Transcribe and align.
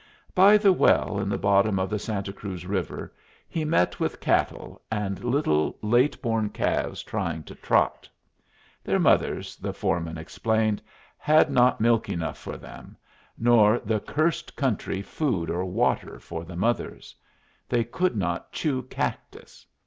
By 0.33 0.57
the 0.57 0.73
well 0.73 1.19
in 1.19 1.29
the 1.29 1.37
bottom 1.37 1.77
of 1.77 1.87
the 1.91 1.99
Santa 1.99 2.33
Cruz 2.33 2.65
River 2.65 3.13
he 3.47 3.63
met 3.63 3.99
with 3.99 4.19
cattle 4.19 4.81
and 4.91 5.23
little 5.23 5.77
late 5.83 6.19
born 6.23 6.49
calves 6.49 7.03
trying 7.03 7.43
to 7.43 7.53
trot. 7.53 8.09
Their 8.83 8.97
mothers, 8.97 9.57
the 9.57 9.73
foreman 9.75 10.17
explained, 10.17 10.81
had 11.19 11.51
not 11.51 11.79
milk 11.79 12.09
enough 12.09 12.39
for 12.39 12.57
them, 12.57 12.97
nor 13.37 13.77
the 13.77 13.99
cursed 13.99 14.55
country 14.55 15.03
food 15.03 15.51
or 15.51 15.65
water 15.65 16.17
for 16.19 16.45
the 16.45 16.55
mothers. 16.55 17.13
They 17.69 17.83
could 17.83 18.15
not 18.17 18.51
chew 18.51 18.81
cactus. 18.81 19.67